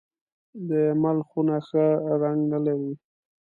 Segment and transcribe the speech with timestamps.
[0.67, 1.85] د اېمل خونه ښه
[2.21, 2.93] رنګ نه لري.